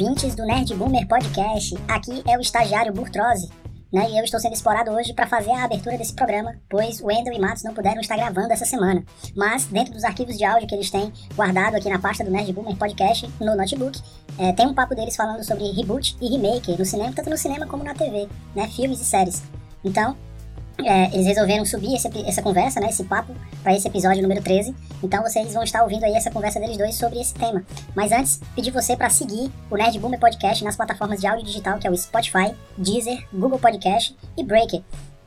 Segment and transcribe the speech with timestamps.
[0.00, 1.76] ouvintes do Nerd Boomer Podcast.
[1.86, 3.50] Aqui é o estagiário Burtrose,
[3.92, 4.08] né?
[4.10, 7.34] E eu estou sendo explorado hoje para fazer a abertura desse programa, pois o Wendel
[7.34, 9.04] e Matos não puderam estar gravando essa semana.
[9.36, 12.50] Mas, dentro dos arquivos de áudio que eles têm guardado aqui na pasta do Nerd
[12.50, 14.00] Boomer Podcast, no notebook,
[14.38, 17.66] é, tem um papo deles falando sobre reboot e remake no cinema, tanto no cinema
[17.66, 18.26] como na TV,
[18.56, 18.68] né?
[18.68, 19.42] Filmes e séries.
[19.84, 20.16] Então,
[20.84, 24.74] é, eles resolveram subir esse, essa conversa, né, esse papo, para esse episódio número 13.
[25.02, 27.64] Então vocês vão estar ouvindo aí essa conversa deles dois sobre esse tema.
[27.94, 31.78] Mas antes, pedir você para seguir o Nerd Boomer Podcast nas plataformas de áudio digital,
[31.78, 34.82] que é o Spotify, Deezer, Google Podcast e Breaker.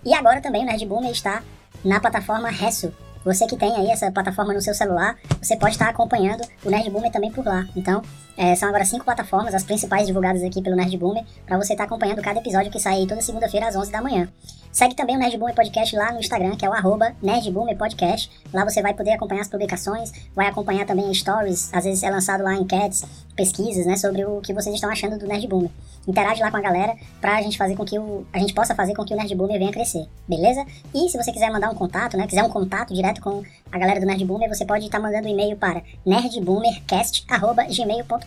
[0.06, 1.44] E agora também o Nerd Boomer está
[1.84, 5.88] na plataforma Resso, você que tem aí essa plataforma no seu celular, você pode estar
[5.88, 7.66] acompanhando o Nerd Boomer também por lá.
[7.76, 8.02] Então,
[8.36, 11.84] é, são agora cinco plataformas, as principais divulgadas aqui pelo Nerd Boomer, para você estar
[11.84, 14.28] acompanhando cada episódio que sai toda segunda-feira às 11 da manhã.
[14.72, 17.78] Segue também o Nerd Boomer Podcast lá no Instagram, que é o arroba Nerd Boomer
[17.78, 18.32] Podcast.
[18.52, 22.44] Lá você vai poder acompanhar as publicações, vai acompanhar também stories, às vezes é lançado
[22.44, 25.70] lá enquetes, pesquisas, né, sobre o que vocês estão achando do Nerd Boomer.
[26.08, 28.96] Interage lá com a galera pra gente fazer com que o, a gente possa fazer
[28.96, 30.66] com que o Nerd Boomer venha crescer, beleza?
[30.94, 34.00] E se você quiser mandar um contato, né, quiser um contato direto com a galera
[34.00, 38.23] do Nerd Boomer, você pode estar mandando um e-mail para nerdboomercast@gmail.com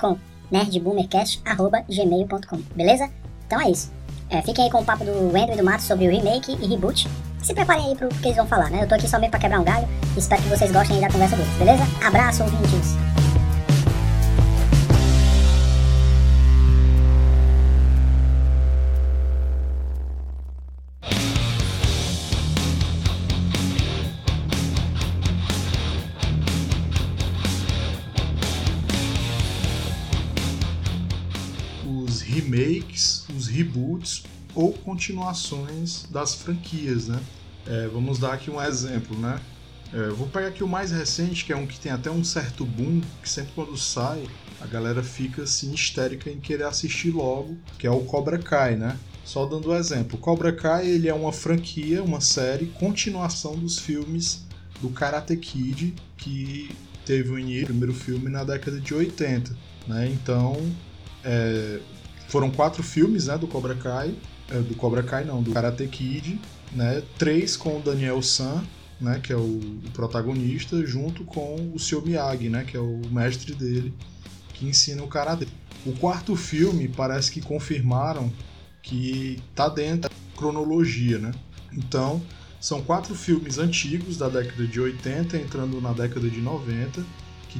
[0.50, 3.08] nerdboomercast@gmail.com, beleza?
[3.46, 3.92] Então é isso.
[4.28, 6.66] É, fiquem aí com o papo do Wendel e do Mato sobre o remake e
[6.66, 7.08] reboot.
[7.42, 8.82] Se preparem aí pro que eles vão falar, né?
[8.82, 9.88] Eu tô aqui só mesmo pra quebrar um galho.
[10.16, 11.84] Espero que vocês gostem da conversa deles, beleza?
[12.04, 13.15] Abraço, ouvintes!
[32.20, 37.20] Remakes, os reboots ou continuações das franquias, né?
[37.66, 39.40] É, vamos dar aqui um exemplo, né?
[39.92, 42.64] É, vou pegar aqui o mais recente, que é um que tem até um certo
[42.64, 44.26] boom, que sempre quando sai,
[44.60, 48.96] a galera fica assim histérica em querer assistir logo, que é o Cobra Kai, né?
[49.24, 54.44] Só dando um exemplo, Cobra Kai ele é uma franquia, uma série, continuação dos filmes
[54.80, 56.70] do Karate Kid, que
[57.04, 60.08] teve o início, o primeiro filme na década de 80, né?
[60.08, 60.56] Então,
[61.24, 61.80] é,
[62.28, 64.14] foram quatro filmes, né, do Cobra Kai,
[64.50, 66.40] é, do Cobra Kai não, do Karate Kid,
[66.72, 68.64] né, três com o Daniel San,
[69.00, 69.60] né, que é o,
[69.92, 72.02] protagonista, junto com o Sr.
[72.04, 73.92] Miyagi, né, que é o mestre dele,
[74.54, 75.46] que ensina o karate.
[75.84, 78.32] O quarto filme parece que confirmaram
[78.82, 81.32] que tá dentro da cronologia, né?
[81.72, 82.22] Então,
[82.60, 87.04] são quatro filmes antigos da década de 80 entrando na década de 90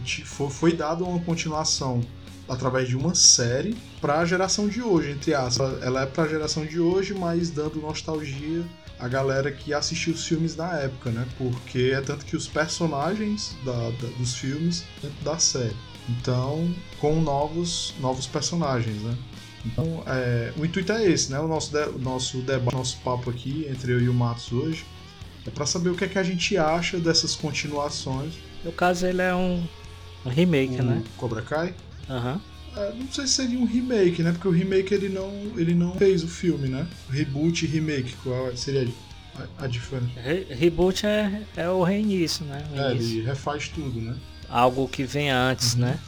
[0.05, 2.03] que foi dado uma continuação
[2.48, 5.82] através de uma série para a geração de hoje, entre aspas.
[5.82, 8.64] Ela é para a geração de hoje, mas dando nostalgia
[8.98, 11.26] à galera que assistiu os filmes da época, né?
[11.36, 15.76] Porque é tanto que os personagens da, da, dos filmes dentro da série.
[16.08, 19.16] Então, com novos, novos personagens, né?
[19.64, 21.40] Então, é, o intuito é esse, né?
[21.40, 24.84] O nosso, de, o nosso debate, nosso papo aqui entre eu e o Matos hoje
[25.46, 28.34] é para saber o que é que a gente acha dessas continuações.
[28.64, 29.64] No caso, ele é um,
[30.24, 31.02] um remake, o né?
[31.16, 31.74] Cobra Kai?
[32.77, 34.33] É, não sei se seria um remake, né?
[34.33, 36.87] Porque o remake ele não, ele não fez o filme, né?
[37.11, 38.87] Reboot e remake, qual seria
[39.34, 40.21] a, a diferença?
[40.21, 42.62] Re reboot é, é o reinício, né?
[42.72, 44.15] O é, ele refaz tudo, né?
[44.49, 45.81] Algo que vem antes, uhum.
[45.81, 45.99] né?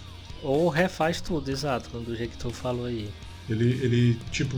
[0.42, 3.10] Ou refaz tudo, exato, do jeito que tu falou aí.
[3.48, 4.56] Ele, ele, tipo,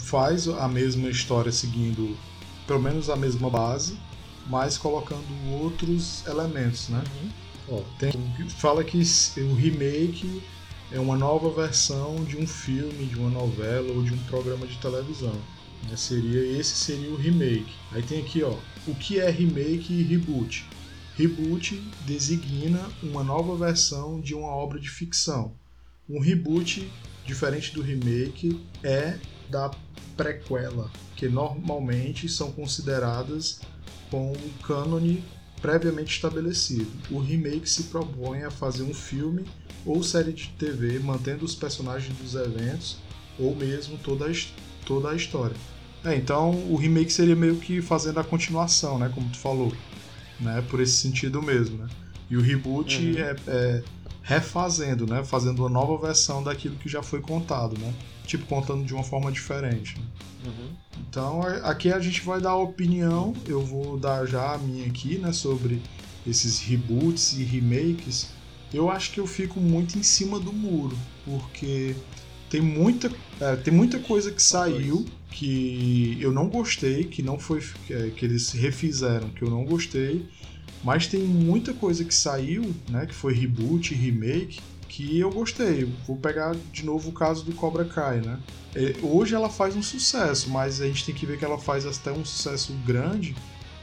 [0.00, 2.16] faz a mesma história seguindo
[2.66, 3.98] pelo menos a mesma base,
[4.46, 7.02] mas colocando outros elementos, né?
[7.22, 7.78] Uhum.
[7.78, 8.12] Ó, tem,
[8.58, 9.02] fala que
[9.38, 10.42] o remake
[10.90, 14.76] é uma nova versão de um filme, de uma novela ou de um programa de
[14.78, 15.34] televisão.
[15.88, 15.96] Né?
[15.96, 17.72] Seria esse seria o remake.
[17.92, 18.56] Aí tem aqui, ó,
[18.86, 20.66] o que é remake e reboot?
[21.16, 25.52] Reboot designa uma nova versão de uma obra de ficção.
[26.08, 26.90] Um reboot,
[27.26, 29.18] diferente do remake, é
[29.50, 29.70] da
[30.16, 33.60] prequela, que normalmente são consideradas
[34.10, 35.22] com um cânone
[35.60, 36.90] previamente estabelecido.
[37.10, 39.44] O remake se propõe a fazer um filme
[39.84, 42.98] ou série de TV mantendo os personagens dos eventos
[43.38, 44.32] ou mesmo toda a,
[44.84, 45.56] toda a história.
[46.04, 49.72] É, então o remake seria meio que fazendo a continuação, né, como tu falou,
[50.38, 51.88] né, por esse sentido mesmo, né.
[52.30, 53.18] E o reboot uhum.
[53.18, 53.82] é, é,
[54.22, 57.92] refazendo, né, fazendo uma nova versão daquilo que já foi contado, né,
[58.28, 59.96] tipo contando de uma forma diferente.
[59.98, 60.04] Né?
[60.46, 60.68] Uhum.
[61.08, 65.18] Então aqui a gente vai dar a opinião, eu vou dar já a minha aqui,
[65.18, 65.80] né, sobre
[66.26, 68.28] esses reboots e remakes.
[68.72, 71.96] Eu acho que eu fico muito em cima do muro, porque
[72.50, 73.10] tem muita,
[73.40, 78.24] é, tem muita coisa que saiu que eu não gostei, que não foi é, que
[78.24, 80.26] eles refizeram, que eu não gostei,
[80.84, 85.84] mas tem muita coisa que saiu, né, que foi reboot, remake, que eu gostei.
[86.06, 88.38] Vou pegar de novo o caso do Cobra Kai, né?
[88.74, 91.86] É, hoje ela faz um sucesso, mas a gente tem que ver que ela faz
[91.86, 93.36] até um sucesso grande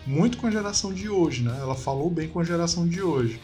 [0.05, 1.57] muito com a geração de hoje, né?
[1.59, 3.39] Ela falou bem com a geração de hoje.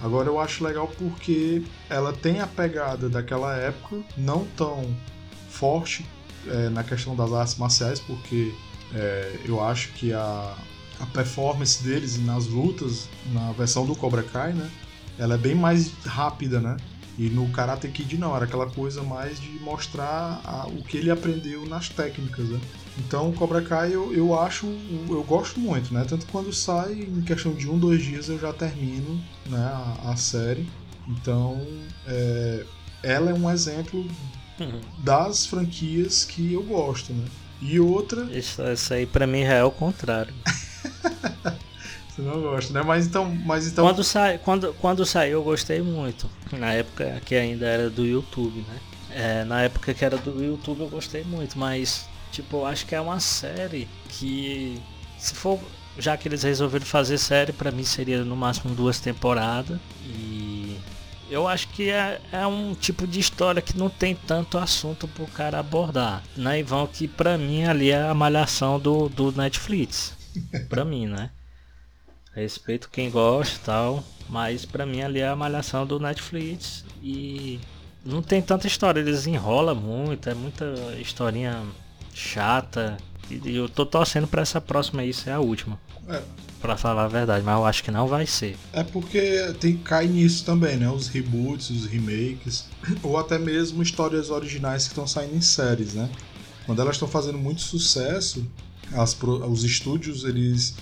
[0.00, 4.94] Agora eu acho legal porque ela tem a pegada daquela época, não tão
[5.48, 6.04] forte
[6.46, 8.52] é, na questão das artes marciais, porque
[8.94, 10.54] é, eu acho que a,
[11.00, 14.70] a performance deles nas lutas, na versão do Cobra Kai, né?
[15.18, 16.76] Ela é bem mais rápida, né?
[17.18, 21.10] E no Karate Kid não, era aquela coisa mais de mostrar a, o que ele
[21.10, 22.60] aprendeu nas técnicas, né?
[22.98, 24.66] Então, Cobra Kai eu, eu acho,
[25.08, 26.04] eu gosto muito, né?
[26.06, 30.16] Tanto quando sai, em questão de um, dois dias eu já termino né, a, a
[30.16, 30.68] série.
[31.08, 31.66] Então,
[32.06, 32.64] é,
[33.02, 34.06] ela é um exemplo
[34.60, 34.80] uhum.
[34.98, 37.24] das franquias que eu gosto, né?
[37.62, 38.24] E outra.
[38.24, 40.34] Isso, isso aí pra mim já é o contrário.
[42.16, 42.82] Você não gosta, né?
[42.82, 43.26] Mas então.
[43.44, 43.84] Mas então...
[43.84, 46.30] Quando, sai, quando, quando saiu eu gostei muito.
[46.52, 48.80] Na época que ainda era do YouTube, né?
[49.10, 52.94] É, na época que era do YouTube eu gostei muito, mas Tipo, eu acho que
[52.94, 54.78] é uma série que,
[55.18, 55.58] se for,
[55.98, 59.78] já que eles resolveram fazer série, para mim seria no máximo duas temporadas.
[60.04, 60.76] E
[61.30, 65.26] eu acho que é, é um tipo de história que não tem tanto assunto pro
[65.28, 66.22] cara abordar.
[66.36, 66.86] Né, Ivan?
[66.86, 70.12] Que pra mim ali é a malhação do, do Netflix.
[70.68, 71.30] pra mim, né?
[72.36, 74.04] Respeito quem gosta e tal.
[74.28, 76.84] Mas pra mim ali é a malhação do Netflix.
[77.02, 77.58] E
[78.04, 80.64] não tem tanta história, eles enrolam muito, é muita
[81.00, 81.62] historinha
[82.12, 82.98] chata.
[83.30, 85.80] E eu tô torcendo pra essa próxima aí ser a última.
[86.08, 86.22] É.
[86.60, 88.56] Pra falar a verdade, mas eu acho que não vai ser.
[88.72, 90.88] É porque tem cai nisso também, né?
[90.90, 92.66] Os reboots, os remakes,
[93.02, 96.08] ou até mesmo histórias originais que estão saindo em séries, né?
[96.64, 98.46] Quando elas estão fazendo muito sucesso,
[98.92, 100.74] as, os estúdios eles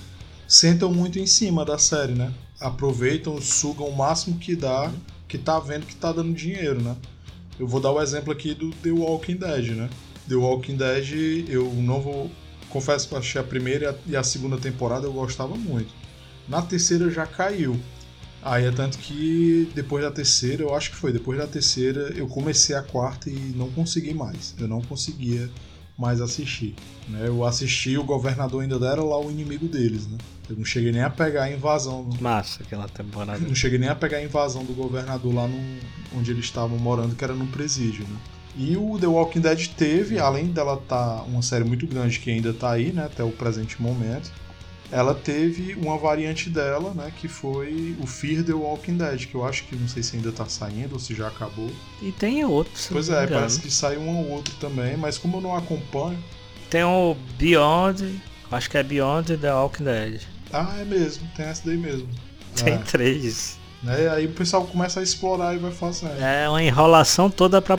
[0.54, 2.32] sentam muito em cima da série, né?
[2.60, 4.88] Aproveitam, sugam o máximo que dá,
[5.26, 6.96] que tá vendo que tá dando dinheiro, né?
[7.58, 9.90] Eu vou dar o exemplo aqui do The Walking Dead, né?
[10.28, 12.30] The Walking Dead, eu não vou.
[12.70, 15.92] Confesso que achei a primeira e a segunda temporada eu gostava muito.
[16.48, 17.76] Na terceira já caiu.
[18.40, 22.28] Aí é tanto que depois da terceira, eu acho que foi depois da terceira, eu
[22.28, 24.54] comecei a quarta e não consegui mais.
[24.56, 25.50] Eu não conseguia
[25.98, 26.74] mais assistir.
[27.08, 27.26] Né?
[27.26, 30.18] Eu assisti, o governador ainda era lá o inimigo deles, né?
[30.48, 32.08] Eu não cheguei nem a pegar a invasão.
[32.20, 33.38] Massa aquela temporada.
[33.38, 35.58] Não cheguei nem a pegar a invasão do governador lá no,
[36.16, 38.16] onde eles estavam morando, que era no presídio, né?
[38.56, 42.30] E o The Walking Dead teve, além dela estar tá uma série muito grande que
[42.30, 44.30] ainda está aí, né, até o presente momento,
[44.90, 49.44] ela teve uma variante dela, né, que foi o Fear the Walking Dead, que eu
[49.44, 51.70] acho que não sei se ainda está saindo ou se já acabou.
[52.02, 52.88] E tem outros.
[52.90, 56.22] Pois é, parece que saiu um ou outro também, mas como eu não acompanho.
[56.70, 58.20] Tem o Beyond,
[58.50, 60.20] acho que é Beyond the Walking Dead.
[60.52, 62.08] Ah, é mesmo, tem essa daí mesmo.
[62.54, 62.78] Tem é.
[62.78, 63.58] três.
[63.86, 66.18] É, aí o pessoal começa a explorar e vai fazendo.
[66.20, 67.76] É uma enrolação toda para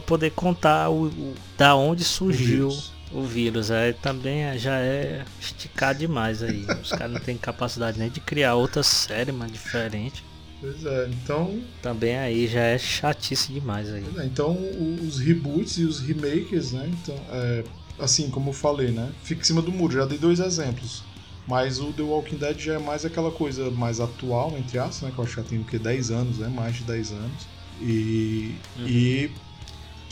[0.00, 2.68] poder contar o, o, da onde surgiu.
[3.12, 3.70] O vírus.
[3.70, 6.66] É, também é, já é esticar demais aí.
[6.82, 10.24] Os caras não têm capacidade nem de criar outra série, mas diferente.
[10.60, 11.60] Pois é, então.
[11.80, 14.04] Também aí já é chatice demais aí.
[14.18, 14.58] É, então
[15.06, 16.90] os reboots e os remakes, né?
[16.92, 17.64] Então, é,
[17.98, 19.10] assim como eu falei, né?
[19.22, 21.02] Fica em cima do muro, já dei dois exemplos.
[21.46, 25.12] Mas o The Walking Dead já é mais aquela coisa mais atual, entre aspas, né?
[25.14, 25.78] Que eu acho que já tem o que?
[25.78, 26.48] 10 anos, né?
[26.48, 27.46] Mais de 10 anos.
[27.80, 28.86] E, uhum.
[28.86, 29.30] e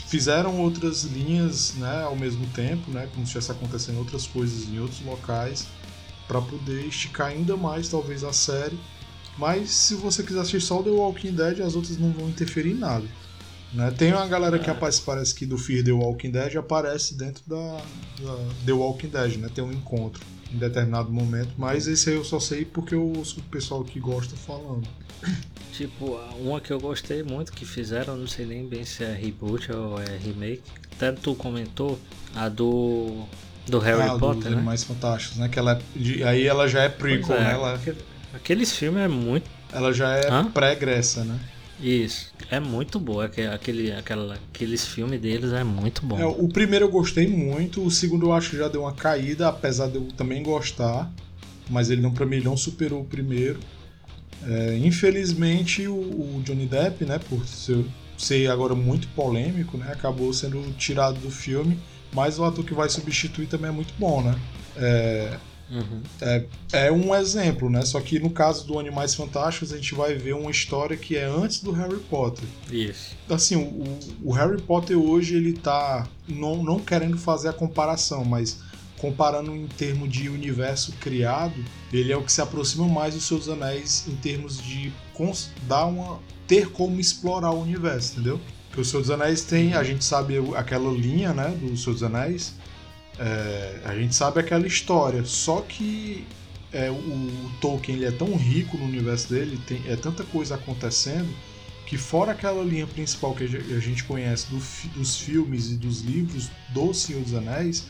[0.07, 4.79] fizeram outras linhas né, ao mesmo tempo, né, como se estivesse acontecendo outras coisas em
[4.79, 5.67] outros locais,
[6.27, 8.79] para poder esticar ainda mais talvez a série.
[9.37, 12.71] Mas se você quiser assistir só o The Walking Dead, as outras não vão interferir
[12.71, 13.05] em nada.
[13.73, 13.91] Né?
[13.91, 14.73] Tem uma galera que é.
[14.73, 17.81] aparece, parece que do Fear The Walking Dead aparece dentro da,
[18.19, 19.49] da, The Walking Dead, né?
[19.53, 20.21] Tem um encontro
[20.53, 23.99] em determinado momento, mas esse aí eu só sei porque eu ouço o pessoal que
[23.99, 24.87] gosta falando.
[25.73, 29.71] Tipo, uma que eu gostei muito que fizeram, não sei nem bem se é reboot
[29.71, 30.63] ou é remake.
[30.97, 31.99] Tanto tu comentou,
[32.35, 33.25] a do.
[33.67, 34.57] Do Harry ah, Potter, dos né?
[34.57, 35.49] Animais Fantásticos, né?
[35.49, 35.73] Que ela,
[36.19, 37.51] é, aí ela já é prequel, é, né?
[37.51, 37.97] Ela, aquele,
[38.33, 39.49] aqueles filmes é muito.
[39.71, 41.37] Ela já é pré-gressa, né?
[41.79, 43.25] Isso, é muito boa.
[43.25, 46.19] Aquele, aquela, aqueles filmes deles é muito bom.
[46.19, 49.47] É, o primeiro eu gostei muito, o segundo eu acho que já deu uma caída,
[49.47, 51.11] apesar de eu também gostar.
[51.69, 53.59] Mas ele não, pra mim, não superou o primeiro.
[54.45, 57.83] É, infelizmente, o, o, Johnny Depp, né, por ser,
[58.17, 61.77] ser, agora muito polêmico, né, acabou sendo tirado do filme,
[62.13, 64.39] mas o ator que vai substituir também é muito bom, né?
[64.77, 65.37] É,
[65.69, 66.01] uhum.
[66.21, 67.83] é, é, um exemplo, né?
[67.83, 71.25] Só que no caso do Animais Fantásticos, a gente vai ver uma história que é
[71.25, 72.45] antes do Harry Potter.
[72.71, 73.15] Isso.
[73.29, 78.59] Assim, o, o Harry Potter hoje, ele tá não, não querendo fazer a comparação, mas
[78.97, 83.47] comparando em termos de universo criado, ele é o que se aproxima mais dos seus
[83.47, 84.91] anéis em termos de
[85.67, 88.39] dar uma ter como explorar o universo, entendeu?
[88.67, 92.53] Porque o Senhor dos Anéis tem, a gente sabe aquela linha, né, dos Anéis,
[93.19, 96.25] é, a gente sabe aquela história, só que
[96.71, 100.55] é, o, o, Tolkien ele é tão rico no universo dele, tem, é tanta coisa
[100.55, 101.29] acontecendo,
[101.85, 104.61] que fora aquela linha principal que a gente conhece do,
[104.97, 107.87] dos filmes e dos livros do Senhor dos Anéis,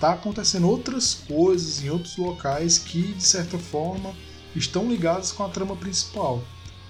[0.00, 4.14] tá acontecendo outras coisas em outros locais que, de certa forma,
[4.56, 6.42] estão ligadas com a trama principal.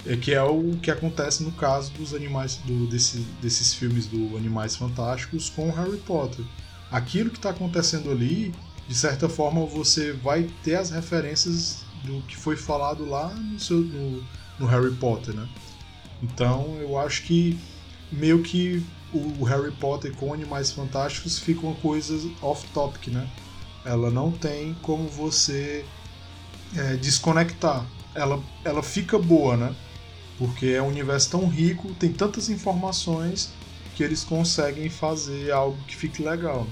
[0.06, 4.36] É, que é o que acontece no caso dos animais do, desse, desses filmes do
[4.36, 6.44] Animais Fantásticos com Harry Potter.
[6.94, 8.54] Aquilo que está acontecendo ali,
[8.86, 13.78] de certa forma, você vai ter as referências do que foi falado lá no, seu,
[13.78, 14.24] no,
[14.60, 15.48] no Harry Potter, né?
[16.22, 17.58] Então eu acho que
[18.12, 18.80] meio que
[19.12, 23.28] o Harry Potter com Animais Fantásticos fica uma coisa off-topic, né?
[23.84, 25.84] Ela não tem como você
[26.76, 27.84] é, desconectar.
[28.14, 29.74] Ela, ela fica boa, né?
[30.38, 33.52] Porque é um universo tão rico, tem tantas informações
[33.96, 36.68] que eles conseguem fazer algo que fique legal.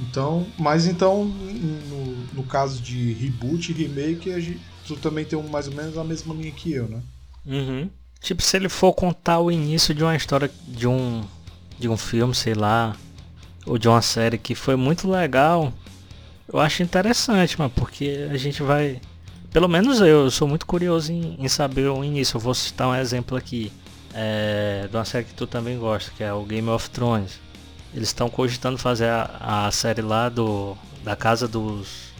[0.00, 5.42] Então, mas então, no, no caso de reboot e remake, a gente, tu também tem
[5.44, 7.00] mais ou menos a mesma linha que eu, né?
[7.46, 7.88] Uhum.
[8.20, 11.24] Tipo, se ele for contar o início de uma história de um
[11.78, 12.96] de um filme, sei lá,
[13.66, 15.72] ou de uma série que foi muito legal,
[16.50, 19.00] eu acho interessante, mano, porque a gente vai.
[19.52, 22.36] Pelo menos eu, eu sou muito curioso em, em, saber o início.
[22.36, 23.72] Eu vou citar um exemplo aqui.
[24.18, 27.38] É, de uma série que tu também gosta, que é o Game of Thrones.
[27.96, 30.76] Eles estão cogitando fazer a, a série lá do.
[31.02, 32.12] da casa dos.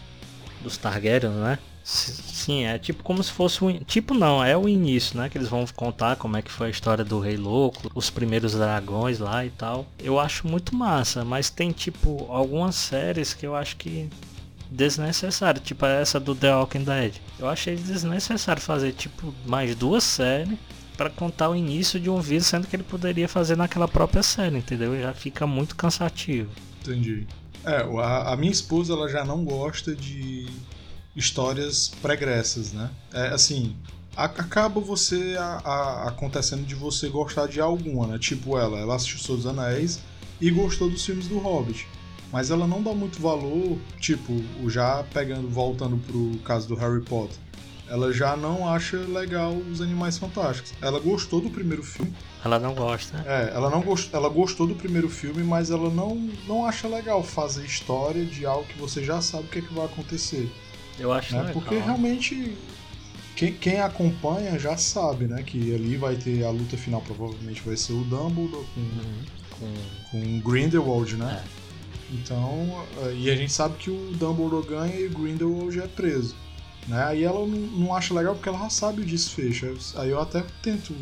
[0.63, 1.59] dos Targaryen, né?
[1.85, 3.79] Sim, é tipo como se fosse um.
[3.81, 5.29] Tipo não, é o início, né?
[5.29, 8.55] Que eles vão contar como é que foi a história do Rei Louco, os primeiros
[8.55, 9.87] dragões lá e tal.
[9.99, 14.09] Eu acho muito massa, mas tem tipo algumas séries que eu acho que
[14.71, 17.15] desnecessário, tipo essa do The Walking Dead.
[17.39, 20.59] Eu achei desnecessário fazer tipo mais duas séries
[20.97, 24.57] para contar o início de um vídeo, sendo que ele poderia fazer naquela própria série,
[24.57, 25.01] entendeu?
[25.01, 26.51] Já fica muito cansativo.
[26.81, 27.27] Entendi.
[27.65, 30.47] É, a, a minha esposa ela já não gosta de
[31.15, 32.91] histórias pregressas, né?
[33.13, 33.75] É assim,
[34.17, 38.19] acaba você a, a, acontecendo de você gostar de alguma, né?
[38.19, 40.01] Tipo ela, ela assistiu Seus Anéis
[40.41, 41.87] e gostou dos filmes do Hobbit.
[42.33, 47.37] Mas ela não dá muito valor, tipo, já pegando, voltando pro caso do Harry Potter.
[47.89, 50.73] Ela já não acha legal os Animais Fantásticos.
[50.83, 52.13] Ela gostou do primeiro filme.
[52.45, 53.25] Ela não gosta.
[53.27, 54.13] É, ela não gost...
[54.13, 56.17] ela gostou do primeiro filme, mas ela não,
[56.47, 59.73] não acha legal fazer história de algo que você já sabe o que, é que
[59.73, 60.51] vai acontecer.
[60.99, 61.51] Eu acho né?
[61.53, 62.57] Porque realmente
[63.37, 65.43] quem, quem, acompanha já sabe, né?
[65.43, 69.25] Que ali vai ter a luta final, provavelmente vai ser o Dumbledore com, uhum.
[69.59, 69.71] com,
[70.11, 71.43] com Grindelwald, né?
[71.45, 71.67] É.
[72.13, 76.35] Então, eh, e a gente sabe que o Dumbledore ganha e o Grindelwald é preso.
[76.87, 77.03] Né?
[77.05, 79.75] Aí ela não, não acha legal porque ela já sabe o desfecho.
[79.97, 80.95] Aí eu até tento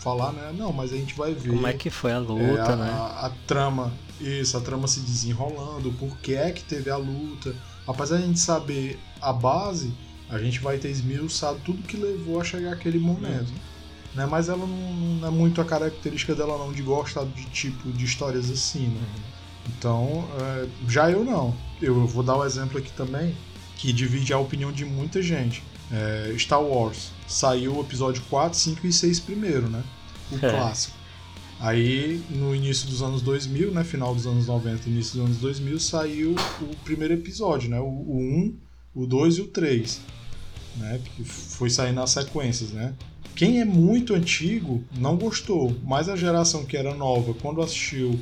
[0.00, 0.52] falar, né?
[0.56, 1.50] Não, mas a gente vai ver.
[1.50, 2.90] Como é que foi a luta, é, a, né?
[2.90, 7.54] A, a, trama, isso, a trama se desenrolando, por que é que teve a luta.
[7.86, 9.92] Apesar de a gente saber a base,
[10.28, 13.50] a gente vai ter esmiuçado tudo que levou a chegar aquele momento.
[13.50, 13.70] Uhum.
[14.14, 14.26] Né?
[14.26, 18.04] Mas ela não, não, é muito a característica dela não de gostar de tipo de
[18.04, 19.00] histórias assim, né?
[19.00, 19.30] Uhum.
[19.68, 21.54] Então, é, já eu não.
[21.80, 23.36] Eu vou dar o um exemplo aqui também,
[23.80, 25.62] que divide a opinião de muita gente.
[25.90, 29.82] É, Star Wars saiu o episódio 4, 5 e 6 primeiro, né?
[30.30, 30.50] O é.
[30.50, 31.00] clássico.
[31.58, 35.80] Aí, no início dos anos 2000, né, final dos anos 90 início dos anos 2000,
[35.80, 38.56] saiu o primeiro episódio, né, o, o 1,
[38.94, 40.00] o 2 e o 3,
[40.76, 42.94] né, que foi sair nas sequências, né.
[43.34, 48.18] Quem é muito antigo não gostou, mas a geração que era nova, quando assistiu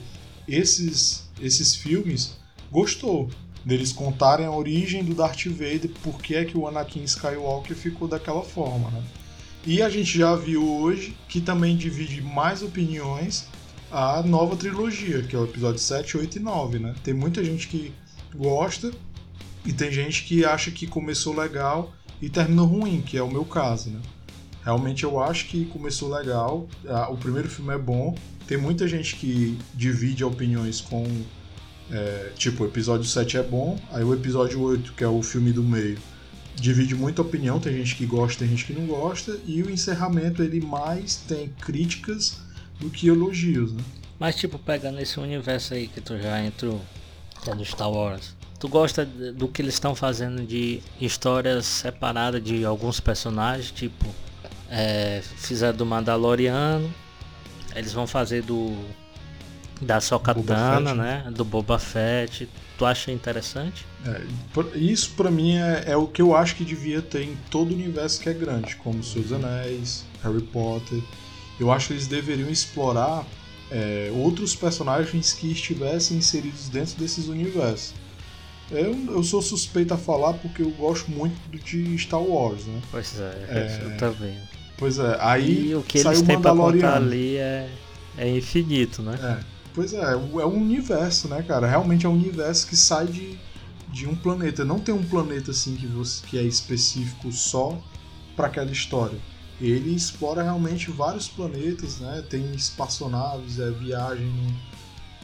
[0.49, 2.37] esses, esses filmes,
[2.73, 3.31] gostou
[3.65, 8.09] deles contarem a origem do Darth Vader, por que é que o Anakin Skywalker ficou
[8.09, 9.03] daquela forma, né.
[9.67, 13.47] E a gente já viu hoje que também divide mais opiniões
[13.91, 16.95] a nova trilogia, que é o episódio 7, 8 e 9, né?
[17.03, 17.93] Tem muita gente que
[18.35, 18.93] gosta
[19.65, 23.45] e tem gente que acha que começou legal e terminou ruim, que é o meu
[23.45, 24.01] caso, né?
[24.63, 26.69] Realmente eu acho que começou legal,
[27.11, 28.15] o primeiro filme é bom,
[28.47, 31.05] tem muita gente que divide opiniões com.
[31.91, 35.53] É, tipo, o episódio 7 é bom, aí o episódio 8, que é o filme
[35.53, 35.99] do meio,
[36.55, 40.43] divide muita opinião, tem gente que gosta, tem gente que não gosta, e o encerramento
[40.43, 42.41] ele mais tem críticas
[42.79, 43.83] do que elogios, né?
[44.19, 46.81] Mas tipo, pegando esse universo aí que tu já entrou,
[47.43, 52.43] que é do Star Wars, tu gosta do que eles estão fazendo de histórias separadas
[52.43, 54.05] de alguns personagens, tipo,
[54.69, 56.93] é, fizeram do Mandaloriano,
[57.75, 58.77] eles vão fazer do
[59.81, 61.25] Da Sokatana, né?
[61.35, 62.49] Do Boba Fett.
[62.77, 63.85] Tu acha interessante?
[64.07, 64.23] É,
[64.77, 67.75] isso para mim é, é, o que eu acho que devia ter em todo o
[67.75, 71.01] universo que é grande, como Seus Anéis, Harry Potter.
[71.59, 73.27] Eu acho que eles deveriam explorar
[73.71, 77.95] é, outros personagens que estivessem inseridos dentro desses universos.
[78.71, 82.81] Eu, eu sou suspeito a falar porque eu gosto muito de Star Wars, né?
[82.91, 84.39] Pois é, é eu também.
[84.77, 87.69] Pois é, aí e o que eles têm pra contar ali é,
[88.17, 89.19] é infinito, né?
[89.21, 91.69] É, pois é, é um universo, né, cara?
[91.69, 93.39] Realmente é um universo que sai de,
[93.87, 94.65] de um planeta.
[94.65, 97.81] Não tem um planeta assim que, você, que é específico só
[98.35, 99.17] para aquela história.
[99.61, 102.25] Ele explora realmente vários planetas, né?
[102.29, 104.79] Tem espaçonaves, é viagem no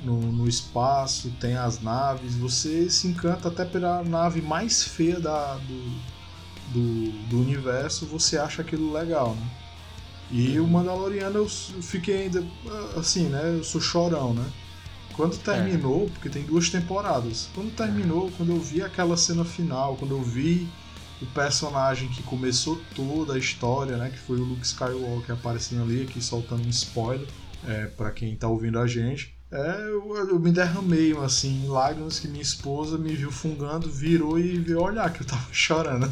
[0.05, 5.55] no, no, espaço, tem as naves, você se encanta até pela nave mais feia da,
[5.55, 5.99] do,
[6.75, 9.64] do, do universo, você acha aquilo legal, né?
[10.37, 12.45] E o Mandaloriano eu fiquei ainda
[12.97, 13.57] assim, né?
[13.57, 14.45] Eu sou chorão, né?
[15.13, 16.11] Quando terminou, é.
[16.11, 20.69] porque tem duas temporadas, quando terminou, quando eu vi aquela cena final, quando eu vi
[21.23, 24.11] o personagem que começou toda a história, né?
[24.11, 27.29] Que foi o Luke Skywalker aparecendo ali, aqui soltando um spoiler
[27.69, 29.33] é, para quem tá ouvindo a gente.
[29.53, 34.37] É, eu, eu, me derramei, assim, em lágrimas que minha esposa me viu fungando, virou
[34.37, 36.11] e veio olhar que eu tava chorando.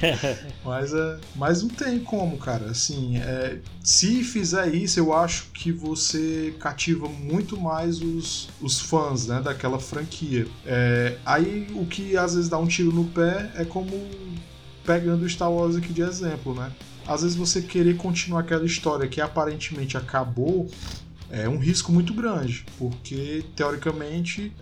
[0.64, 2.70] mas, é, mas não tem como, cara.
[2.70, 9.26] Assim, é, se fizer isso, eu acho que você cativa muito mais os, os fãs
[9.26, 10.46] né, daquela franquia.
[10.64, 13.90] É, aí o que às vezes dá um tiro no pé é como
[14.86, 16.72] pegando Star Wars aqui de exemplo, né?
[17.06, 20.70] Às vezes você querer continuar aquela história que aparentemente acabou
[21.30, 24.52] é um risco muito grande, porque teoricamente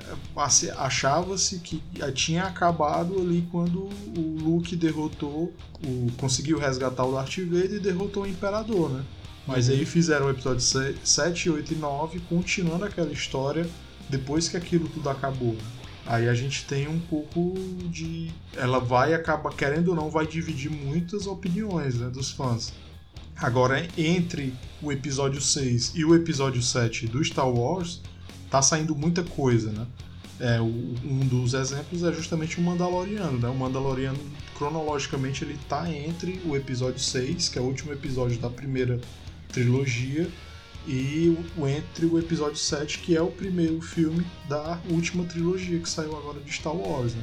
[0.76, 1.82] achava-se que
[2.14, 8.24] tinha acabado ali quando o Luke derrotou, o, conseguiu resgatar o Darth Vader e derrotou
[8.24, 9.04] o Imperador, né?
[9.46, 9.76] Mas uhum.
[9.76, 13.66] aí fizeram o episódio 7, 8 e 9 continuando aquela história
[14.10, 15.54] depois que aquilo tudo acabou.
[15.54, 15.62] Né?
[16.04, 18.30] Aí a gente tem um pouco de.
[18.56, 22.72] Ela vai acabar, querendo ou não, vai dividir muitas opiniões né, dos fãs.
[23.40, 28.00] Agora, entre o episódio 6 e o episódio 7 do Star Wars,
[28.50, 29.86] tá saindo muita coisa, né?
[30.40, 33.48] É, um dos exemplos é justamente o Mandaloriano, né?
[33.48, 34.18] O Mandaloriano,
[34.56, 39.00] cronologicamente, ele tá entre o episódio 6, que é o último episódio da primeira
[39.52, 40.28] trilogia,
[40.84, 45.88] e o, entre o episódio 7, que é o primeiro filme da última trilogia que
[45.88, 47.22] saiu agora de Star Wars, né?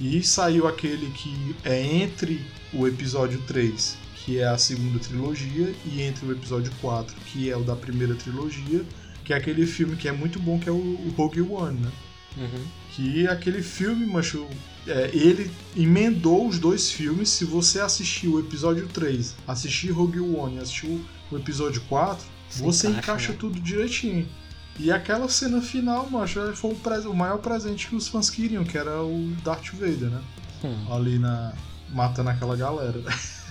[0.00, 2.40] E saiu aquele que é entre
[2.72, 7.56] o episódio 3 que é a segunda trilogia, e entre o episódio 4, que é
[7.56, 8.82] o da primeira trilogia,
[9.22, 11.92] que é aquele filme que é muito bom, que é o, Rogue One, né?
[12.36, 12.64] Uhum.
[12.92, 14.46] Que aquele filme, macho,
[14.86, 17.28] é, ele emendou os dois filmes.
[17.28, 22.88] Se você assistir o episódio 3, assistir Rogue One e assistir o episódio 4, você
[22.88, 23.38] encaixa, encaixa né?
[23.38, 24.26] tudo direitinho.
[24.78, 28.64] E aquela cena final, macho, é, foi o, o, maior presente que os fãs queriam,
[28.64, 30.22] que era o Darth Vader, né?
[30.64, 30.92] Hum.
[30.92, 31.52] Ali na.
[31.90, 33.00] matando aquela galera.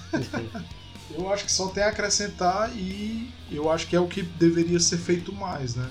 [1.15, 4.79] eu acho que só tem a acrescentar e eu acho que é o que deveria
[4.79, 5.89] ser feito mais, né?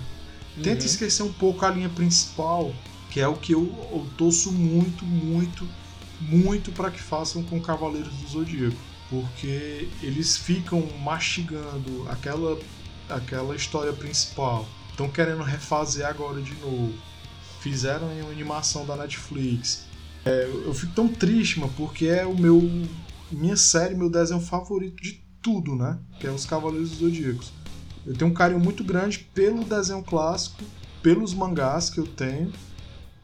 [0.56, 0.86] Tenta uhum.
[0.86, 2.74] esquecer um pouco a linha principal,
[3.10, 5.66] que é o que eu, eu torço muito, muito,
[6.20, 8.76] muito para que façam com Cavaleiros do Zodíaco.
[9.08, 12.58] Porque eles ficam mastigando aquela,
[13.08, 14.66] aquela história principal.
[14.90, 16.94] Estão querendo refazer agora de novo.
[17.60, 19.84] Fizeram em uma animação da Netflix.
[20.24, 22.58] É, eu fico tão triste, mano, porque é o meu
[23.34, 25.98] minha série, meu desenho favorito de tudo, né?
[26.20, 27.52] Que é os Cavaleiros dos Zodíacos.
[28.06, 30.62] Eu tenho um carinho muito grande pelo desenho clássico,
[31.02, 32.52] pelos mangás que eu tenho,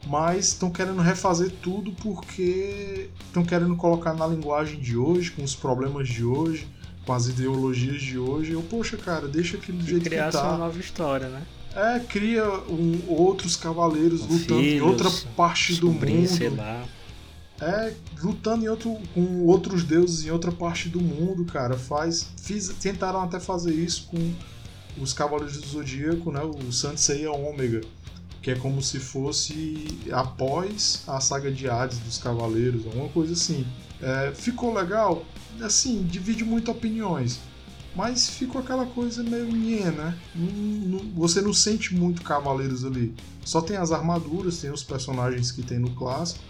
[0.07, 5.55] mas estão querendo refazer tudo porque estão querendo colocar na linguagem de hoje, com os
[5.55, 6.67] problemas de hoje,
[7.05, 8.53] com as ideologias de hoje.
[8.53, 10.49] Eu, poxa, cara, deixa aquilo do jeito que tá.
[10.49, 11.43] uma nova história, né?
[11.75, 16.27] É, cria um, outros cavaleiros com lutando filhos, em outra parte do mundo.
[16.27, 16.85] Sei lá
[17.61, 17.93] é
[18.23, 21.77] lutando em outro, com outros deuses em outra parte do mundo, cara.
[21.77, 24.35] Faz, fiz, tentaram até fazer isso com
[25.01, 26.41] os Cavaleiros do Zodíaco, né?
[26.43, 27.81] O Sanseiya Ômega,
[28.43, 33.67] que é como se fosse após a saga de Hades dos Cavaleiros, alguma coisa assim.
[34.01, 35.25] É, ficou legal?
[35.61, 37.41] Assim, divide muito opiniões.
[37.97, 40.17] Mas ficou aquela coisa meio nhé, né?
[41.15, 43.13] Você não sente muito Cavaleiros ali.
[43.45, 46.41] Só tem as armaduras, tem os personagens que tem no clássico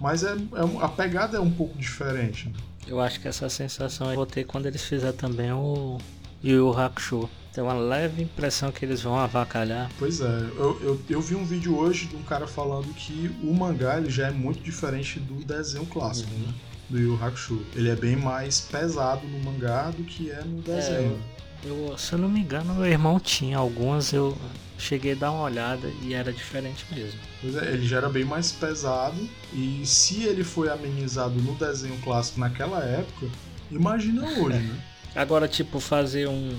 [0.00, 2.48] mas é, é, a pegada é um pouco diferente.
[2.48, 2.54] Né?
[2.86, 5.98] Eu acho que essa sensação eu vou ter quando eles fizerem também o
[6.42, 7.28] Yu Yu Hakusho.
[7.52, 9.88] Tem uma leve impressão que eles vão avacalhar.
[9.96, 13.54] Pois é, eu, eu, eu, vi um vídeo hoje de um cara falando que o
[13.54, 16.48] mangá ele já é muito diferente do desenho clássico, uhum.
[16.48, 16.54] né?
[16.90, 17.64] Do Yu Hakusho.
[17.74, 21.16] Ele é bem mais pesado no mangá do que é no desenho.
[21.64, 24.36] É, eu, eu, se eu não me engano, meu irmão tinha algumas, eu
[24.78, 27.18] cheguei a dar uma olhada e era diferente mesmo.
[27.40, 31.96] Pois é, ele já era bem mais pesado e se ele foi amenizado no desenho
[32.02, 33.26] clássico naquela época,
[33.70, 34.80] imagina hoje, né?
[35.14, 36.56] Agora, tipo, fazer um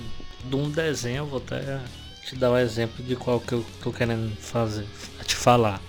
[0.49, 1.80] de um desenho, vou até
[2.23, 4.86] te dar um exemplo de qual que eu tô querendo fazer,
[5.25, 5.82] te falar.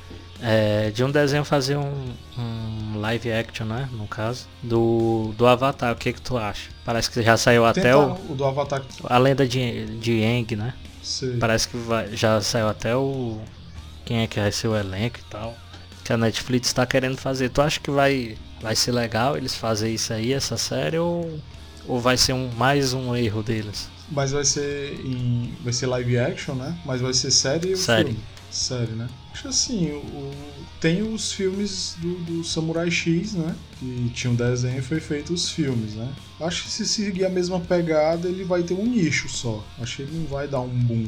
[0.43, 3.89] É, de um desenho fazer um, um, live action, né?
[3.93, 6.69] No caso, do, do Avatar, o que que tu acha?
[6.85, 8.13] Parece que já saiu Tentar até o.
[8.31, 8.83] O do Avatar.
[9.05, 10.75] A lenda de, de Aang, né?
[11.07, 11.37] Sei.
[11.37, 13.39] Parece que vai, já saiu até o.
[14.05, 15.57] Quem é que vai ser o elenco e tal.
[16.03, 17.49] Que a Netflix tá querendo fazer.
[17.49, 21.41] Tu acha que vai, vai ser legal eles fazerem isso aí, essa série, ou,
[21.87, 23.89] ou vai ser um, mais um erro deles?
[24.11, 25.55] Mas vai ser em.
[25.63, 26.77] Vai ser live action, né?
[26.85, 28.07] Mas vai ser série ou Série.
[28.07, 28.21] filme?
[28.57, 29.07] Série, né?
[29.33, 33.55] Acho assim, o, o- tem os filmes do, do Samurai X, né?
[33.79, 36.13] Que tinha um desenho e foi feito os filmes, né?
[36.41, 39.65] Acho que se seguir a mesma pegada, ele vai ter um nicho só.
[39.81, 41.07] Acho que ele não vai dar um boom,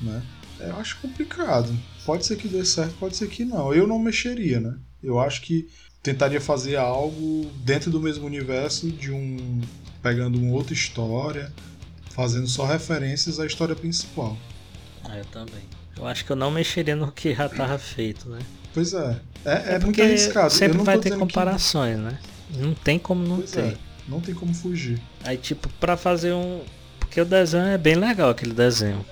[0.00, 0.22] né?
[0.60, 1.74] É, Eu acho complicado.
[2.04, 3.72] Pode ser que dê certo, pode ser que não.
[3.74, 4.74] Eu não mexeria, né?
[5.02, 5.68] Eu acho que
[6.02, 9.62] tentaria fazer algo dentro do mesmo universo de um
[10.02, 11.52] pegando uma outra história,
[12.10, 14.36] fazendo só referências à história principal.
[15.10, 15.62] É, eu também.
[15.98, 18.38] Eu acho que eu não mexeria no que já tava feito, né?
[18.74, 19.16] Pois é.
[19.44, 20.52] É, é, muito porque arriscado.
[20.52, 22.18] Sempre vai ter dizendo que- comparações, né?
[22.54, 23.60] Não tem como não Pois ter.
[23.60, 25.00] é, não tem como fugir.
[25.24, 26.60] Aí, tipo, pra fazer um.
[27.00, 29.04] Porque o desenho é bem legal, aquele desenho.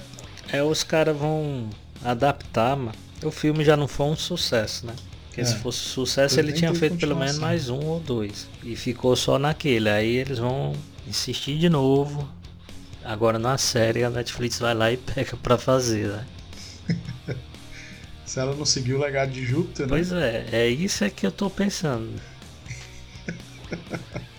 [0.52, 1.68] Aí os caras vão
[2.04, 2.92] adaptar, mano.
[3.22, 4.92] O filme já não foi um sucesso, né?
[5.28, 5.44] Porque É.
[5.44, 8.46] se fosse sucesso, Ele tinha feito pelo menos mais um ou dois.
[8.62, 9.88] E ficou só naquele.
[9.88, 10.74] Aí eles vão
[11.08, 12.28] insistir de novo.
[13.02, 16.24] Agora na série a Netflix vai lá e pega pra fazer, né?
[18.26, 19.90] Se ela não seguir o legado de Júpiter, né?
[19.90, 22.10] Pois é, é isso é que eu tô pensando.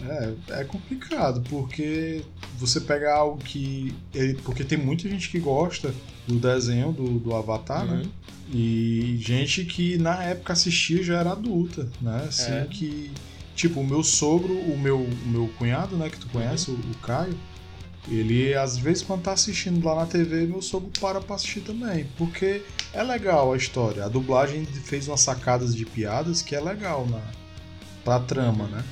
[0.00, 2.22] É, é complicado, porque
[2.56, 3.94] você pega algo que.
[4.14, 5.92] Ele, porque tem muita gente que gosta
[6.26, 8.02] do desenho do, do Avatar, né?
[8.02, 8.10] Uhum.
[8.52, 12.24] E gente que na época assistia já era adulta, né?
[12.28, 12.66] Assim É.
[12.70, 13.10] que.
[13.54, 16.94] Tipo, o meu sogro, o meu, o meu cunhado, né, que tu conhece, o, o
[17.02, 17.36] Caio,
[18.10, 22.06] ele às vezes quando tá assistindo lá na TV, meu sogro para pra assistir também.
[22.16, 24.04] Porque é legal a história.
[24.04, 27.20] A dublagem fez umas sacadas de piadas que é legal na,
[28.04, 28.84] pra trama, né?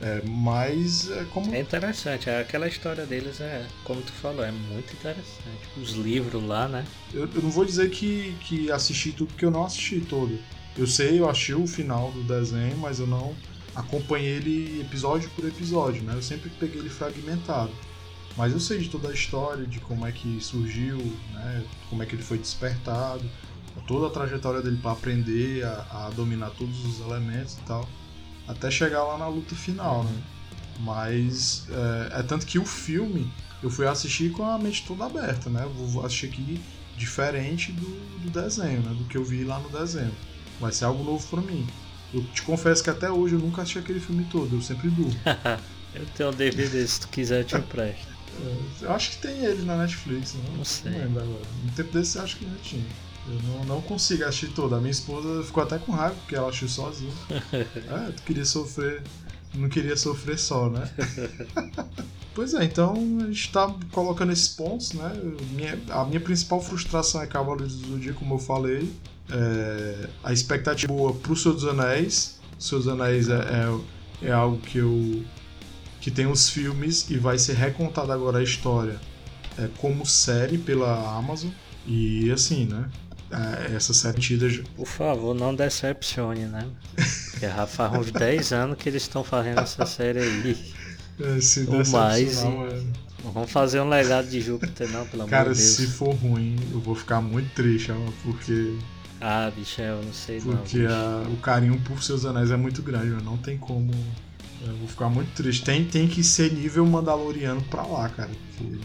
[0.00, 1.54] É, mas é como.
[1.54, 5.68] É interessante, aquela história deles é, como tu falou, é muito interessante.
[5.80, 6.84] Os livros lá, né?
[7.12, 10.38] Eu, eu não vou dizer que, que assisti tudo, porque eu não assisti todo.
[10.76, 13.34] Eu sei, eu achei o final do desenho, mas eu não
[13.74, 16.14] acompanhei ele episódio por episódio, né?
[16.14, 17.72] Eu sempre peguei ele fragmentado.
[18.36, 20.98] Mas eu sei de toda a história, de como é que surgiu,
[21.32, 21.64] né?
[21.88, 23.24] Como é que ele foi despertado,
[23.86, 27.88] toda a trajetória dele para aprender a, a dominar todos os elementos e tal,
[28.46, 30.22] até chegar lá na luta final, né?
[30.80, 33.30] Mas é, é tanto que o filme
[33.62, 35.66] eu fui assistir com a mente toda aberta, né?
[35.74, 36.60] Vou assistir aqui
[36.96, 37.86] diferente do,
[38.20, 38.94] do desenho, né?
[38.94, 40.12] Do que eu vi lá no desenho.
[40.60, 41.66] Vai ser algo novo pra mim.
[42.12, 45.14] Eu te confesso que até hoje eu nunca assisti aquele filme todo, eu sempre durmo.
[45.94, 48.13] eu tenho um DVD, se tu quiser eu te empresto.
[48.80, 50.40] Eu acho que tem ele na Netflix, né?
[50.56, 50.92] Não sei.
[50.92, 51.40] Não lembro agora.
[51.64, 52.84] No tempo desse eu acho que já tinha.
[53.26, 54.76] Eu não, não consigo assistir toda.
[54.76, 57.12] A minha esposa ficou até com raiva porque ela assistiu sozinha.
[57.90, 59.02] ah, tu queria sofrer.
[59.54, 60.90] Não queria sofrer só, né?
[62.34, 62.92] pois é, então
[63.22, 65.12] a gente tá colocando esses pontos, né?
[65.52, 68.92] Minha- a minha principal frustração é Cavaleiros do Zodíaco, como eu falei.
[69.30, 72.38] É, a expectativa boa pro Senhor dos Anéis.
[72.58, 73.34] O Senhor dos Anéis é,
[74.22, 75.22] é, é algo que eu.
[76.04, 79.00] Que tem os filmes e vai ser recontada agora a história
[79.56, 81.48] é, como série pela Amazon.
[81.86, 82.90] E assim, né?
[83.30, 86.68] É, essa série tida Por favor, não decepcione, né?
[87.30, 90.74] Porque já faz uns 10 anos que eles estão fazendo essa série aí.
[91.20, 92.82] é, se Ou mais, é-
[93.24, 95.70] Não vamos fazer um legado de Júpiter não, pelo amor Cara, de Deus.
[95.76, 97.90] se for ruim, eu vou ficar muito triste,
[98.22, 98.76] porque,
[99.22, 100.58] Ah, bicho, eu não sei não.
[100.58, 100.92] porque bicho.
[100.92, 103.90] a- o carinho por seus anéis é muito grande, não tem como.
[104.62, 105.64] Eu vou ficar muito triste.
[105.64, 108.30] Tem, tem que ser nível Mandaloriano pra lá, cara.
[108.56, 108.78] Porque,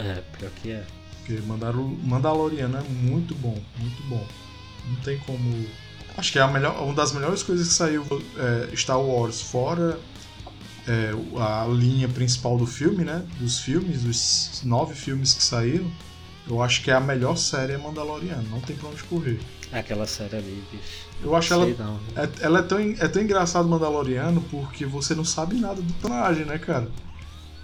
[0.00, 0.84] É, pior que é.
[1.18, 4.26] porque Mandalo- Mandaloriano é muito bom, muito bom.
[4.88, 5.66] Não tem como.
[6.16, 8.04] Acho que é a melhor, uma das melhores coisas que saiu
[8.36, 9.98] é, Star Wars, fora
[10.86, 13.24] é, a linha principal do filme, né?
[13.40, 15.90] Dos filmes, dos nove filmes que saíram.
[16.46, 19.40] Eu acho que é a melhor série é Mandaloriano, não tem pra onde correr.
[19.78, 21.04] Aquela série ali, bicho.
[21.22, 21.66] Eu acho ela.
[21.78, 21.98] não.
[22.16, 26.44] É, ela é tão, é tão engraçado Mandaloriano porque você não sabe nada do personagem,
[26.44, 26.88] né, cara?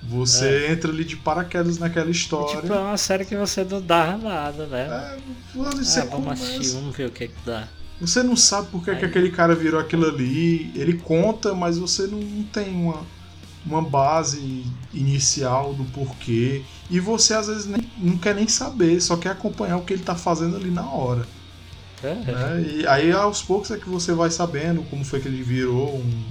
[0.03, 2.62] Você entra ali de paraquedas naquela história.
[2.62, 4.83] Tipo, é uma série que você não dá nada, né?
[4.83, 5.16] É, ah,
[5.55, 7.68] vamos começa- assistir, vamos ver o que que dá.
[8.01, 10.73] Você não sabe por que, que aquele cara virou aquilo ali.
[10.75, 13.03] Ele conta, mas você não, não tem uma,
[13.66, 16.62] uma base inicial do porquê.
[16.90, 20.03] E você às vezes nem, não quer nem saber, só quer acompanhar o que ele
[20.03, 21.27] tá fazendo ali na hora.
[22.02, 22.14] É.
[22.14, 22.64] Né?
[22.66, 26.24] E aí aos poucos é que você vai sabendo como foi que ele virou um,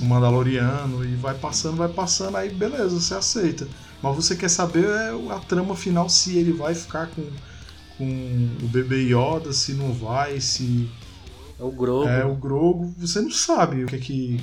[0.00, 3.66] um Mandaloriano e vai passando, vai passando, aí beleza, você aceita.
[4.02, 7.22] Mas você quer saber é a trama final, se ele vai ficar com,
[7.98, 10.88] com o bebê Yoda, se não vai, se.
[11.58, 12.08] É o Grogo.
[12.08, 14.40] É o Grogo, você não sabe o que é que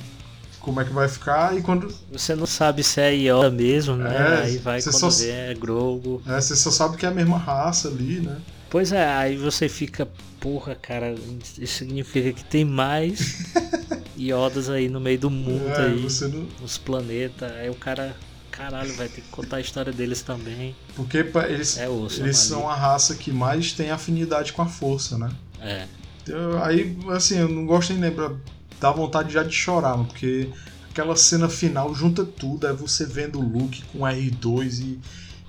[0.59, 1.93] como é que vai ficar e quando.
[2.11, 4.15] Você não sabe se é Yoda mesmo, né?
[4.15, 5.09] É, aí vai quando só...
[5.09, 6.21] vê é Grogo.
[6.25, 8.37] É, você só sabe que é a mesma raça ali, né?
[8.73, 10.07] Pois é, aí você fica,
[10.39, 11.13] porra, cara,
[11.59, 13.53] isso significa que tem mais
[14.17, 16.47] Yodas aí no meio do mundo é, aí, não...
[16.59, 17.51] nos planetas.
[17.51, 18.17] Aí o cara,
[18.49, 20.75] caralho, vai ter que contar a história deles também.
[20.95, 25.19] Porque eles, é osso, eles são a raça que mais tem afinidade com a força,
[25.19, 25.29] né?
[25.61, 25.85] É.
[26.23, 28.31] Então, aí, assim, eu não gosto nem lembrar
[28.79, 30.49] dá vontade já de chorar, porque
[30.89, 34.99] aquela cena final junta tudo, é você vendo o Luke com o R2 e,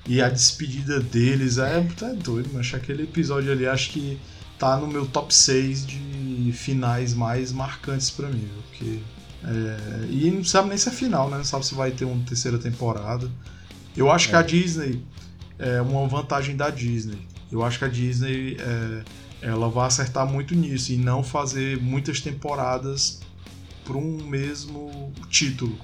[0.06, 4.18] e a despedida deles, é, é doido, mas aquele episódio ali acho que
[4.58, 9.00] tá no meu top 6 de finais mais marcantes para mim, porque
[9.44, 11.36] é, e não sabe nem se é final, né?
[11.36, 13.30] Não sabe se vai ter uma terceira temporada.
[13.96, 14.30] Eu acho é.
[14.30, 14.42] que a é.
[14.42, 15.04] Disney
[15.58, 17.18] é uma vantagem da Disney.
[17.52, 19.04] Eu acho que a Disney é,
[19.42, 23.20] ela vai acertar muito nisso e não fazer muitas temporadas
[23.84, 25.78] para um mesmo título.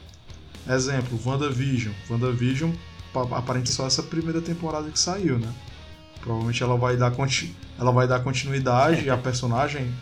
[0.68, 1.92] Exemplo, WandaVision.
[2.08, 2.72] WandaVision,
[3.14, 5.52] aparentemente só essa primeira temporada que saiu, né?
[6.20, 7.12] Provavelmente ela vai dar,
[7.78, 9.92] ela vai dar continuidade a personagem.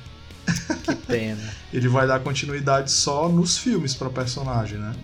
[0.85, 1.55] que pena.
[1.73, 4.95] Ele vai dar continuidade só nos filmes para personagem, né?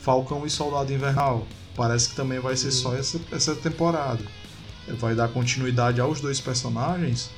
[0.00, 1.46] Falcão e Soldado Invernal.
[1.74, 4.24] Parece que também vai ser só essa, essa temporada.
[4.98, 7.28] Vai dar continuidade aos dois personagens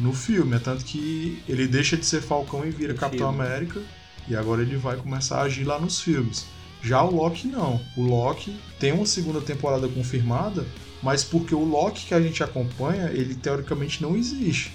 [0.00, 0.56] no filme.
[0.56, 3.46] É tanto que ele deixa de ser Falcão e vira no Capitão filme.
[3.46, 3.82] América.
[4.26, 6.46] E agora ele vai começar a agir lá nos filmes.
[6.84, 7.80] Já o Loki não.
[7.96, 10.66] O Loki tem uma segunda temporada confirmada,
[11.02, 14.70] mas porque o Loki que a gente acompanha, ele teoricamente não existe.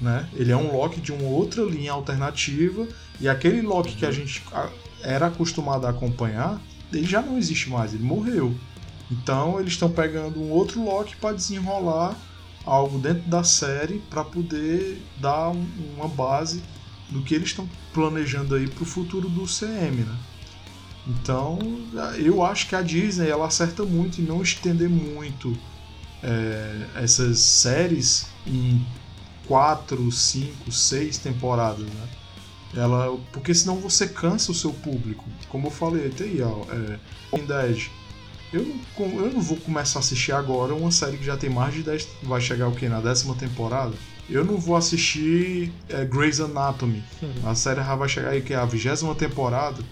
[0.00, 0.28] Né?
[0.34, 2.86] Ele é um Loki de uma outra linha alternativa
[3.20, 4.42] e aquele Loki que a gente
[5.02, 6.60] era acostumado a acompanhar,
[6.92, 8.54] ele já não existe mais, ele morreu.
[9.10, 12.16] Então eles estão pegando um outro Loki para desenrolar
[12.64, 15.50] algo dentro da série para poder dar
[15.96, 16.62] uma base
[17.10, 20.16] do que eles estão planejando aí para o futuro do CM, né?
[21.06, 21.58] Então,
[22.18, 25.56] eu acho que a Disney ela acerta muito em não estender muito
[26.22, 28.84] é, essas séries em
[29.46, 32.08] quatro, cinco, seis temporadas, né?
[32.74, 35.24] Ela, porque senão você cansa o seu público.
[35.48, 36.98] Como eu falei até aí, ó, é,
[37.32, 37.90] Walking Dead
[38.52, 38.66] eu
[38.98, 41.82] não, eu não vou começar a assistir agora uma série que já tem mais de
[41.82, 42.06] 10.
[42.22, 42.86] Vai chegar o quê?
[42.86, 43.94] Na décima temporada?
[44.28, 47.02] Eu não vou assistir é, Grey's Anatomy.
[47.22, 47.32] Uhum.
[47.48, 49.82] A série já vai chegar aí, que é a vigésima temporada.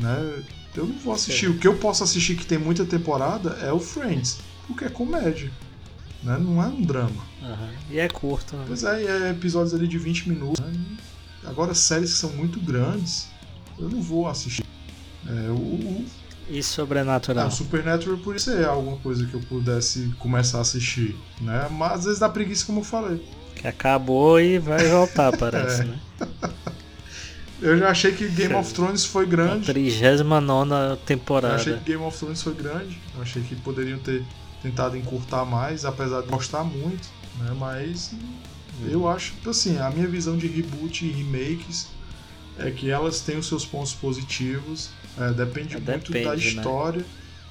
[0.00, 0.42] Né?
[0.74, 1.46] Eu não vou assistir.
[1.46, 1.52] Sim.
[1.52, 5.50] O que eu posso assistir que tem muita temporada é o Friends, porque é comédia.
[6.22, 6.38] Né?
[6.38, 7.24] Não é um drama.
[7.42, 7.68] Uhum.
[7.90, 8.56] E é curto.
[8.56, 8.64] Né?
[8.66, 10.60] Pois é, é episódios ali de 20 minutos.
[10.64, 10.72] Né?
[11.44, 13.28] Agora, séries que são muito grandes,
[13.78, 14.64] eu não vou assistir.
[15.26, 16.04] É, o,
[16.50, 17.46] e Sobrenatural?
[17.46, 21.68] Ah, Supernatural por isso é alguma coisa que eu pudesse começar a assistir, né?
[21.70, 23.24] Mas às vezes dá preguiça, como eu falei.
[23.54, 25.84] Que acabou e vai voltar, parece, é.
[25.84, 26.00] né?
[27.62, 29.66] Eu já achei que Game of Thrones foi grande.
[29.66, 31.54] 39 temporada.
[31.54, 32.98] Eu achei que Game of Thrones foi grande.
[33.14, 34.24] Eu achei que poderiam ter
[34.62, 37.54] tentado encurtar mais, apesar de gostar muito, né?
[37.58, 38.12] Mas
[38.88, 41.88] eu acho, assim, a minha visão de reboot e remakes
[42.58, 46.36] é que elas têm os seus pontos positivos é, depende é, muito da né?
[46.36, 47.06] história né?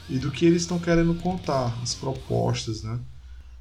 [0.10, 3.00] e do que eles estão querendo contar, as propostas, né?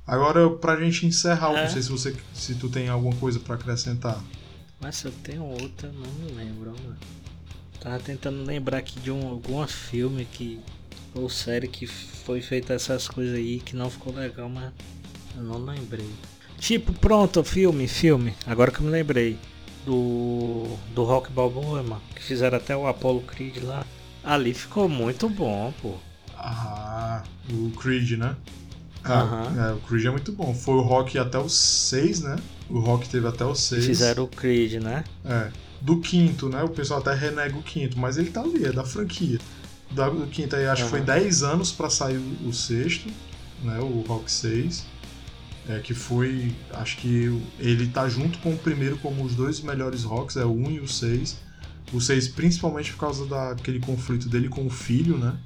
[0.06, 1.64] Agora, pra gente encerrar, é.
[1.64, 4.18] não sei se você se tu tem alguma coisa para acrescentar.
[4.80, 6.96] Mas eu tenho outra, não me lembro, mano.
[7.80, 10.60] Tava tentando lembrar aqui de um, algum filme que.
[11.14, 14.72] ou série que foi feita essas coisas aí que não ficou legal, mas
[15.36, 16.08] eu não lembrei.
[16.58, 18.34] Tipo, pronto, filme, filme.
[18.46, 19.38] Agora que eu me lembrei.
[19.84, 20.76] Do.
[20.94, 22.02] Do Rock Balboa, mano.
[22.14, 23.86] Que fizeram até o Apollo Creed lá.
[24.22, 25.94] Ali ficou muito bom, pô.
[26.36, 28.36] Ah, o Creed, né?
[29.12, 30.54] Ah, é, o Creed é muito bom.
[30.54, 32.36] Foi o Rock até os 6, né?
[32.68, 33.86] O Rock teve até os 6.
[33.86, 35.04] Fizeram o Creed, né?
[35.24, 35.50] É.
[35.80, 36.62] Do quinto, né?
[36.62, 39.38] O pessoal até renega o quinto, mas ele tá ali, é da franquia.
[39.90, 40.90] Do quinto aí, acho uhum.
[40.90, 43.08] que foi 10 anos para sair o sexto,
[43.62, 43.78] né?
[43.78, 44.84] O Rock 6.
[45.68, 46.54] É, que foi.
[46.72, 50.52] Acho que ele tá junto com o primeiro como os dois melhores rocks, é o
[50.52, 51.36] 1 e o 6.
[51.92, 55.36] O 6 principalmente por causa daquele conflito dele com o filho, né?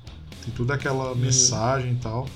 [0.45, 2.29] Tem toda aquela mensagem e tal.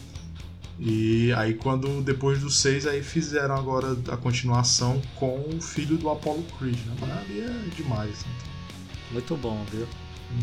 [0.78, 6.10] E aí quando depois do 6 aí fizeram agora a continuação com o filho do
[6.10, 6.94] Apollo Creed, né?
[7.00, 8.20] Mas ali é demais.
[8.20, 8.52] Então.
[9.12, 9.86] Muito bom, viu?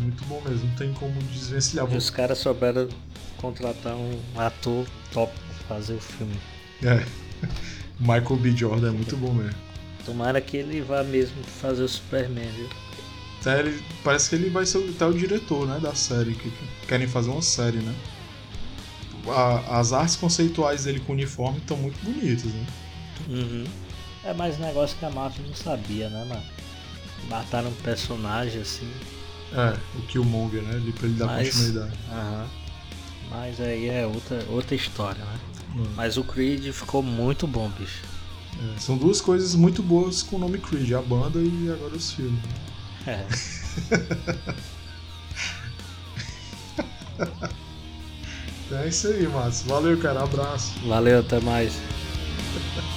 [0.00, 1.92] Muito bom mesmo, não tem como desvencilhar.
[1.92, 2.88] E os caras souberam
[3.36, 6.36] contratar um ator top pra fazer o filme.
[6.82, 7.04] É.
[8.00, 8.50] Michael B.
[8.56, 9.54] Jordan é muito bom mesmo.
[10.04, 12.68] Tomara que ele vá mesmo fazer o Superman, viu?
[13.40, 16.50] Até ele, parece que ele vai ser até o diretor né, da série, que
[16.88, 17.94] querem fazer uma série, né?
[19.28, 22.66] A, as artes conceituais dele com o uniforme estão muito bonitas, né?
[23.28, 23.64] Uhum.
[24.24, 26.42] É mais negócio que a Marvel não sabia, né, mano?
[27.28, 28.90] Mataram um personagem assim.
[29.52, 30.74] É, o Killmonger, né?
[30.76, 31.92] Ele, pra ele dar Mas- continuidade.
[32.10, 32.46] Aham.
[33.30, 35.38] Mas aí é outra, outra história, né?
[35.76, 35.86] Hum.
[35.96, 38.02] Mas o Creed ficou muito bom, bicho.
[38.76, 42.12] É, são duas coisas muito boas com o nome Creed, a banda e agora os
[42.12, 42.38] filmes.
[43.06, 43.26] né?
[43.26, 43.26] É.
[48.82, 49.62] É isso aí, Matos.
[49.62, 50.22] Valeu, cara.
[50.22, 50.72] Abraço.
[50.86, 51.74] Valeu, até mais.